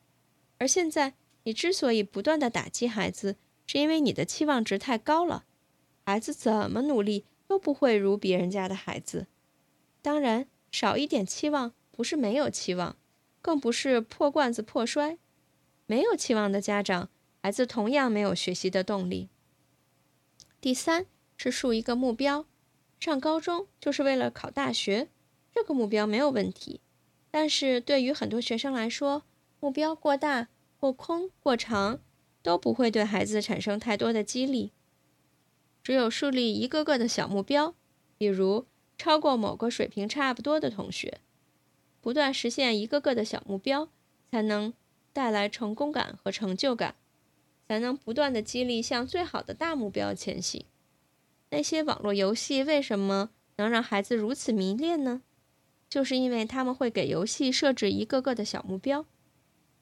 [0.58, 1.14] 而现在，
[1.44, 3.36] 你之所以不断的打击孩子，
[3.68, 5.46] 是因为你的期望值太高了。
[6.06, 9.28] 孩子怎么努力都不会如别人家的孩子。
[10.02, 12.96] 当然，少一点期望不是没有期望，
[13.42, 15.18] 更不是破罐子破摔。
[15.88, 17.10] 没有期望的家长，
[17.42, 19.30] 孩子同样没有学习的动力。
[20.60, 21.06] 第三
[21.38, 22.46] 是树一个目标，
[23.00, 25.10] 上高中就是为了考大学，
[25.54, 26.82] 这个目标没有问题。
[27.30, 29.24] 但是对于很多学生来说，
[29.60, 32.00] 目标过大、过空、过长，
[32.41, 34.72] 都不会对孩子产生太多的激励。
[35.84, 37.76] 只有树立一个个的小目标，
[38.18, 38.66] 比如
[38.98, 41.20] 超过某个水平差不多的同学，
[42.02, 43.89] 不断实现一个个的小目标，
[44.32, 44.74] 才能。
[45.14, 46.96] 带来成功感和成就感，
[47.70, 50.66] 才能不断的激励向最好的大目标前行。
[51.56, 55.22] 那些网络游戏为什么能让孩子如此迷恋呢？
[55.89, 59.06] 就是因为他们会给游戏设置一个个的小目标，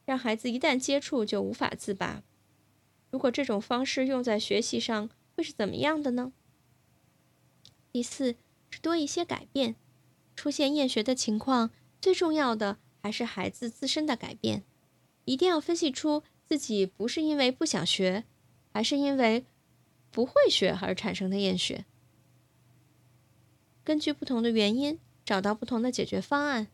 [0.06, 2.22] 让孩子一旦接触就无法自拔。
[3.10, 6.32] 如果这种方式用在学习上，会是怎么样的呢？
[7.92, 8.36] 第四
[8.70, 9.76] 是多一些改变，
[10.36, 14.64] 出现厌学的情况，最重要的还是孩子自身的改变。
[15.26, 18.26] 一定要分析出自己不是因为不想学，
[18.72, 19.48] 还是因为
[20.14, 21.84] 不会学而产生的厌学。
[23.84, 26.68] 根据不同的原因，找到不同的解决方案。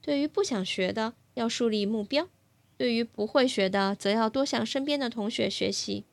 [0.00, 2.24] 对于不想学的，要树立目标；
[2.76, 6.04] 对于不会学的，则要多向身边的同学学习，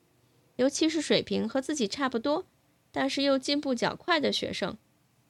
[0.57, 2.45] 尤其是水平和自己差不多，
[2.91, 4.77] 但是又进步较快的学生，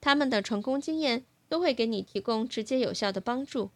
[0.00, 3.70] 他们的成功经验都会给你提供直接有效的帮助。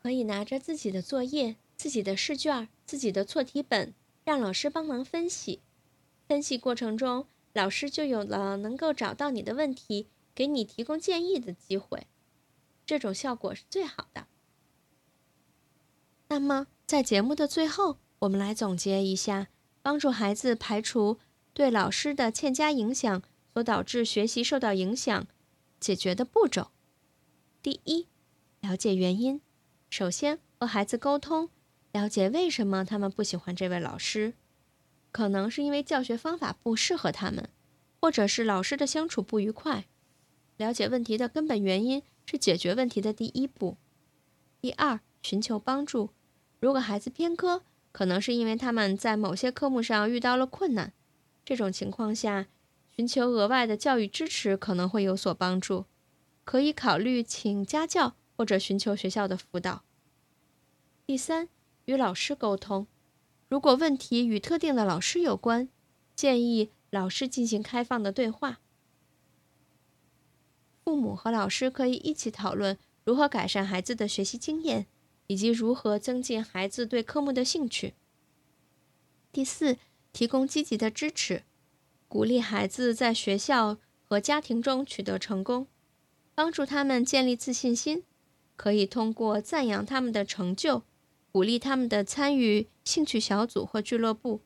[0.00, 1.56] 可以拿着自己的作业。
[1.76, 3.92] 自己的试卷、自己的错题本，
[4.24, 5.60] 让老师帮忙分析。
[6.26, 12.06] 分析过程中，老师就有了能够找到你的问题，给你提供建议的机会。
[12.84, 14.26] 这种效果是最好的。
[16.28, 19.48] 那么，在节目的最后，我们来总结一下，
[19.82, 21.18] 帮助孩子排除
[21.52, 23.22] 对老师的欠佳影响
[23.54, 25.26] 所导致学习受到影响
[25.78, 26.72] 解决的步骤。
[27.62, 28.08] 第一，
[28.60, 29.40] 了解原因。
[29.88, 31.50] 首先，和孩子沟通。
[31.92, 34.34] 了解为什么他们不喜欢这位老师，
[35.16, 37.48] 可能是因为教学方法不适合他们，
[38.02, 39.86] 或者是老师的相处不愉快。
[40.58, 43.78] 了解问题的根本原因是解决问题的第一步。
[44.60, 46.10] 第二，寻求帮助。
[46.60, 47.62] 如果孩子偏科，
[47.92, 50.92] 可能是因为他们在某些科目上遇到了困难。
[51.46, 52.48] 这种情况下，
[52.94, 55.86] 寻求额外的教育支持可能会有所帮助。
[56.44, 59.82] 可以考虑请家教或者寻求学校的辅导。
[61.06, 61.48] 第三。
[61.86, 62.88] 与老师沟通，
[63.48, 65.68] 如果问题与特定的老师有关，
[66.14, 68.60] 建议老师进行开放的对话。
[70.84, 74.86] 父母和老师可以一起讨论如何改善孩子的学习经验，
[75.26, 77.94] 以及如何增进孩子对科目的兴趣。
[79.32, 79.78] 第四，
[80.12, 81.42] 提供积极的支持，
[82.08, 85.66] 鼓励孩子在学校和家庭中取得成功，
[86.34, 88.04] 帮助他们建立自信心。
[88.56, 90.82] 可以通过赞扬他们的成就。
[91.36, 94.40] 鼓励他们的参与兴趣小组或俱乐部，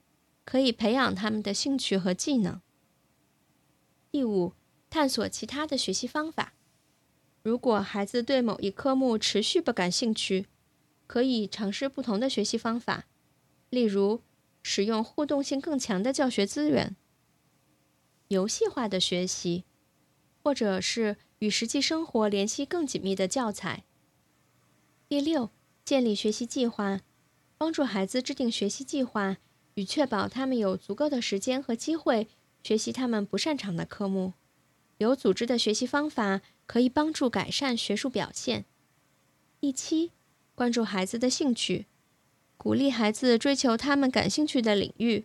[0.44, 2.60] 可以培养他们的兴趣和技能。
[4.10, 4.54] 第五，
[4.90, 6.54] 探索其他的学习方法。
[7.44, 10.48] 如果孩子对某一科目持续不感兴趣，
[11.06, 13.06] 可以尝试不同的学习方法，
[13.68, 14.22] 例如
[14.64, 16.96] 使用互动性更强的教学资源、
[18.26, 19.62] 游戏化的学习，
[20.42, 23.84] 或者是与实际生活联系更紧密的教材。
[25.08, 25.50] 第六。
[25.90, 27.00] 建立学习计划，
[27.58, 29.38] 帮助孩子制定学习计划，
[29.74, 32.28] 以确保他们有足够的时间和机会
[32.62, 34.34] 学习他们不擅长的科目。
[34.98, 38.66] 有组织的学习方法可以帮助改善学术表现。
[39.60, 40.12] 第七，
[40.54, 41.86] 关注孩子的兴趣，
[42.56, 45.24] 鼓励孩子追求他们感兴趣的领域。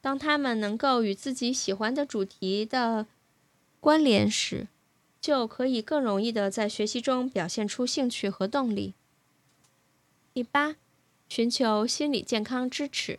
[0.00, 3.06] 当他们能够与自己喜欢的主题的
[3.78, 4.66] 关联时，
[5.20, 8.94] 就可以更容易的在学习中表现出兴趣和动力。
[10.34, 10.76] 第八，
[11.28, 13.18] 寻求心理健康支持。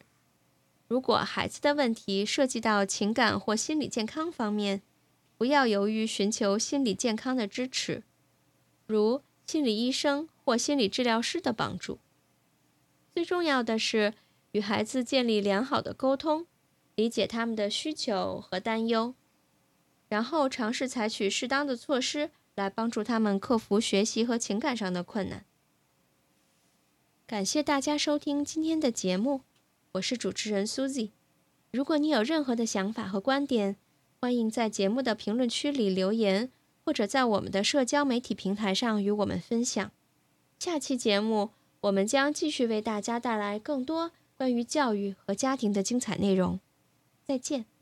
[0.88, 4.82] 如果孩子的问题涉及到情感或心理健康方面，
[5.38, 8.02] 不要犹豫寻求心理健康的支持，
[8.88, 12.00] 如心理医生或心理治疗师的帮助。
[13.12, 14.16] 最重要的是
[14.54, 16.48] 与孩子建立良好的沟通，
[16.96, 19.14] 理解他们的需求和担忧，
[20.10, 25.46] 然后尝试采取适当的措施来帮助他们克服学习和情感上的困难。
[27.26, 29.42] 感谢大家收听今天的节目，
[29.94, 31.12] 我是主持人 Susie。
[31.72, 33.78] 如果你有任何的想法和观点，
[34.20, 36.52] 欢迎在节目的评论区里留言，
[36.84, 39.90] 或者在我们的社交媒体平台上与我们分享。
[40.60, 41.52] 下期节目，
[41.82, 46.60] 我们将继续为大家带来更多关于教育和家庭的精彩内容。
[47.26, 47.73] 再见。